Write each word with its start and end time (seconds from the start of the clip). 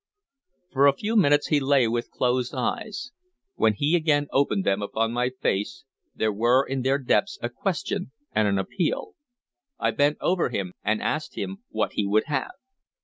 For 0.73 0.87
a 0.87 0.93
few 0.97 1.15
minutes 1.15 1.49
he 1.49 1.59
lay 1.59 1.87
with 1.87 2.09
closed 2.09 2.55
eyes; 2.55 3.11
when 3.53 3.75
he 3.75 3.95
again 3.95 4.25
opened 4.31 4.63
them 4.65 4.81
upon 4.81 5.11
my 5.13 5.29
face, 5.29 5.83
there 6.15 6.33
were 6.33 6.65
in 6.65 6.81
their 6.81 6.97
depths 6.97 7.37
a 7.39 7.49
question 7.49 8.11
and 8.33 8.47
an 8.47 8.57
appeal. 8.57 9.13
I 9.77 9.91
bent 9.91 10.17
over 10.19 10.49
him, 10.49 10.73
and 10.83 11.03
asked 11.03 11.35
him 11.37 11.59
what 11.69 11.93
he 11.93 12.05
would 12.07 12.23
have. 12.25 12.53